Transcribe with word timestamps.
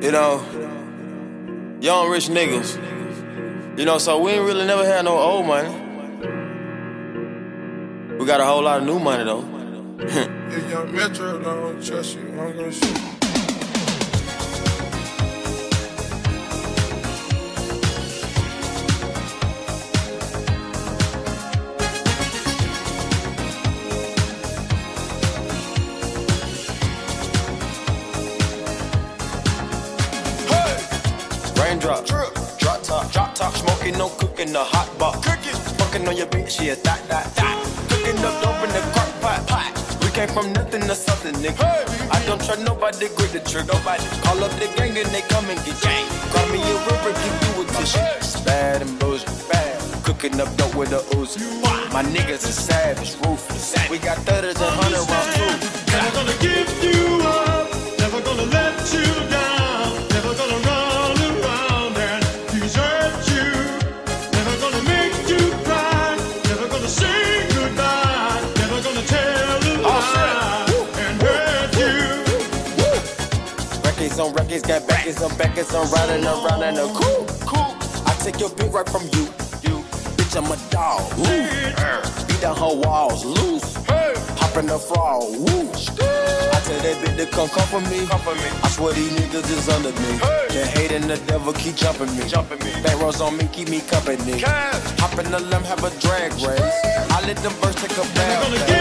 You 0.00 0.12
know, 0.12 0.44
young 1.80 2.08
rich 2.08 2.28
niggas. 2.28 2.78
You 3.76 3.84
know, 3.84 3.98
so 3.98 4.20
we 4.20 4.30
ain't 4.30 4.44
really 4.44 4.64
never 4.64 4.84
had 4.84 5.04
no 5.04 5.18
old 5.18 5.44
money. 5.44 5.68
We 8.16 8.24
got 8.24 8.40
a 8.40 8.44
whole 8.44 8.62
lot 8.62 8.80
of 8.80 8.86
new 8.86 9.00
money 9.00 9.24
though. 9.24 9.44
if 9.98 10.70
young 10.70 10.94
Metro 10.94 11.42
don't 11.42 11.84
trust 11.84 12.14
you, 12.16 12.28
I'm 12.28 12.56
gonna 12.56 12.70
shoot. 12.70 13.27
Raindrop, 31.78 32.06
drip, 32.06 32.58
drop 32.58 32.82
top, 32.82 33.12
drop 33.12 33.34
top, 33.36 33.54
smoking, 33.54 33.96
no 33.96 34.08
cooking, 34.08 34.52
the 34.52 34.64
hot 34.64 34.90
box. 34.98 35.24
Cooking, 35.24 35.54
fucking 35.78 36.08
on 36.08 36.16
your 36.16 36.26
bitch, 36.26 36.58
yeah, 36.60 36.74
that, 36.74 37.06
that, 37.06 37.32
that. 37.36 37.54
Cooking 37.88 38.18
up 38.18 38.34
dope 38.42 38.66
in 38.66 38.70
the 38.74 38.82
crock 38.90 39.14
pot, 39.22 39.46
pot. 39.46 39.70
We 40.02 40.10
came 40.10 40.26
from 40.26 40.52
nothing 40.54 40.80
to 40.82 40.94
something, 40.96 41.34
nigga. 41.34 41.62
I 42.10 42.18
don't 42.26 42.42
trust 42.42 42.64
nobody, 42.66 43.06
grip 43.14 43.30
the 43.30 43.38
trick. 43.46 43.68
Nobody 43.68 44.02
call 44.26 44.42
up 44.42 44.50
the 44.58 44.66
gang 44.74 44.98
and 44.98 45.06
they 45.14 45.22
come 45.30 45.46
and 45.46 45.58
get 45.64 45.80
gang. 45.80 46.02
Call 46.34 46.46
me 46.50 46.58
a 46.58 46.74
river, 46.82 47.14
give 47.14 47.36
you 47.46 47.62
a 47.62 47.64
tissue. 47.78 48.42
Bad 48.44 48.82
and 48.82 48.98
bullshit, 48.98 49.30
bad. 49.48 49.78
Cooking 50.02 50.40
up 50.40 50.50
dope 50.56 50.74
with 50.74 50.90
the 50.90 50.98
Uzi. 51.14 51.46
My 51.92 52.02
niggas 52.02 52.42
is 52.42 52.58
savage, 52.58 53.14
ruthless. 53.22 53.88
We 53.88 53.98
got 53.98 54.18
thudders 54.26 54.60
and 54.60 54.74
hundred 54.82 55.06
rounds 55.06 55.17
Records 74.18 74.36
on 74.36 74.44
records, 74.44 74.62
got 74.66 74.88
backers 74.88 75.22
on 75.22 75.30
backers, 75.38 75.72
I'm 75.72 75.88
riding 75.92 76.24
around 76.24 76.62
in 76.64 76.74
a 76.74 76.92
cool, 76.92 77.24
cool. 77.46 77.76
I 78.04 78.16
take 78.18 78.40
your 78.40 78.50
beat 78.50 78.72
right 78.72 78.88
from 78.88 79.02
you, 79.14 79.30
you. 79.62 79.78
Bitch, 80.18 80.34
I'm 80.36 80.50
a 80.50 80.58
dog. 80.70 81.06
Woo. 81.18 81.46
Beat 82.26 82.40
down 82.40 82.56
her 82.56 82.74
walls, 82.82 83.24
loose. 83.24 83.76
Hop 83.86 84.56
in 84.56 84.66
the 84.66 84.76
frog, 84.78 85.22
woo. 85.22 85.70
I 85.70 86.58
tell 86.66 86.82
that 86.82 86.96
bitch 86.98 87.16
to 87.16 87.26
come 87.26 87.48
come 87.48 87.68
for 87.68 87.80
me. 87.88 88.06
Come 88.08 88.20
for 88.20 88.34
me. 88.34 88.48
I 88.64 88.68
swear 88.70 88.92
these 88.92 89.12
niggas 89.12 89.50
is 89.54 89.68
under 89.68 89.92
me. 89.92 90.18
Can't 90.50 90.66
hate 90.66 90.90
and 90.90 91.04
the 91.04 91.16
devil 91.28 91.52
keep 91.52 91.76
jumping 91.76 92.10
me. 92.16 92.26
Jumping 92.26 92.58
me. 92.58 92.72
Back 92.82 92.98
rows 92.98 93.20
on 93.20 93.36
me, 93.36 93.48
keep 93.52 93.68
me 93.68 93.80
company. 93.82 94.42
Hop 94.98 95.16
in 95.16 95.30
the 95.30 95.38
limb, 95.38 95.62
have 95.62 95.84
a 95.84 95.90
drag 96.00 96.32
race. 96.42 96.74
I 97.14 97.22
let 97.24 97.36
them 97.36 97.54
birds 97.60 97.80
take 97.80 97.92
a 97.92 98.02
bath. 98.14 98.77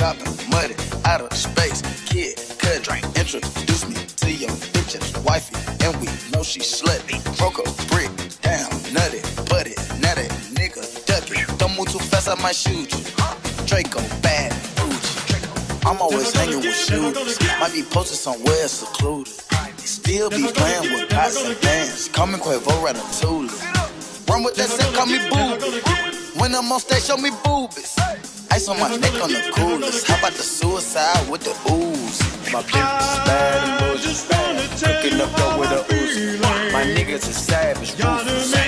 Muddy, 0.00 0.74
out 1.04 1.20
of 1.20 1.32
space. 1.36 1.82
Kid, 2.06 2.36
cut, 2.58 2.82
drink, 2.82 3.04
introduce 3.16 3.86
me 3.86 3.94
to 3.94 4.32
your 4.32 4.50
bitch's 4.72 5.12
wifey. 5.24 5.56
And 5.84 5.94
we 6.00 6.06
know 6.32 6.42
she 6.42 6.60
slutty. 6.60 7.20
Broke 7.38 7.58
a 7.58 7.64
brick, 7.92 8.10
down, 8.40 8.70
nutty, 8.92 9.20
putty, 9.46 9.74
nutty, 10.00 10.28
nigga, 10.56 10.82
ducky. 11.04 11.44
Don't 11.58 11.76
move 11.76 11.90
too 11.92 11.98
fast, 11.98 12.28
I 12.28 12.34
might 12.36 12.56
shoot 12.56 12.90
you. 12.92 13.04
Draco, 13.66 14.00
bad, 14.22 14.52
bougie. 14.76 15.86
I'm 15.86 16.00
always 16.00 16.32
hanging 16.32 16.60
with 16.60 16.74
shooters. 16.74 17.38
Might 17.60 17.72
be 17.72 17.82
posted 17.82 18.18
somewhere 18.18 18.68
secluded. 18.68 19.34
Still 19.78 20.30
be 20.30 20.46
playing 20.52 20.94
with 20.94 21.10
pots 21.10 21.44
and 21.44 21.60
pans. 21.60 22.08
Call 22.08 22.26
me 22.26 22.38
Quavo 22.38 22.72
Ratatouille. 22.84 24.28
Run 24.28 24.44
with 24.44 24.54
that 24.56 24.68
set, 24.68 24.94
call 24.94 25.06
me 25.06 25.18
booby. 25.28 25.80
When 26.38 26.54
I'm 26.54 26.70
on 26.72 26.80
stage, 26.80 27.02
show 27.04 27.16
me 27.16 27.30
boobies. 27.44 27.96
On 28.70 28.78
my 28.78 28.96
neck 28.98 29.20
on 29.20 29.32
the 29.32 29.50
coolest. 29.52 30.06
How 30.06 30.16
about 30.20 30.34
the 30.34 30.44
suicide 30.44 31.28
with 31.28 31.42
the 31.42 31.50
ooze? 31.72 32.20
My 32.52 32.62
bitch 32.62 33.00
is 33.02 33.18
bad 33.26 33.68
and 33.68 33.80
bullshit 33.80 34.30
bad. 34.30 34.70
Cooking 34.78 35.20
up 35.20 35.34
dope 35.34 35.58
with 35.58 35.72
a 35.72 35.82
Uzi. 35.92 36.40
My 36.72 36.84
niggas 36.84 37.28
are 37.28 37.32
savage, 37.32 37.98
ruthless. 37.98 38.59